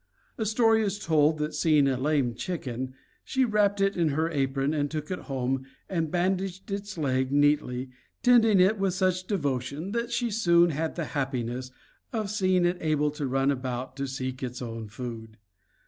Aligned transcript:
A 0.39 0.47
story 0.47 0.81
is 0.81 0.97
told 0.97 1.37
that 1.37 1.53
seeing 1.53 1.87
a 1.87 1.95
lame 1.95 2.33
chicken 2.33 2.95
she 3.23 3.45
wrapped 3.45 3.79
it 3.79 3.95
in 3.95 4.07
her 4.09 4.31
apron 4.31 4.73
and 4.73 4.89
took 4.89 5.11
it 5.11 5.19
home 5.29 5.67
and 5.87 6.09
bandaged 6.09 6.71
its 6.71 6.97
leg 6.97 7.31
neatly, 7.31 7.91
tending 8.23 8.59
it 8.59 8.79
with 8.79 8.95
such 8.95 9.27
devotion 9.27 9.91
that 9.91 10.11
she 10.11 10.31
soon 10.31 10.71
had 10.71 10.95
the 10.95 11.05
happiness 11.13 11.69
of 12.11 12.31
seeing 12.31 12.65
it 12.65 12.79
able 12.81 13.11
to 13.11 13.27
run 13.27 13.51
about 13.51 13.95
to 13.97 14.07
seek 14.07 14.41
its 14.41 14.59
own 14.59 14.87
food. 14.89 15.37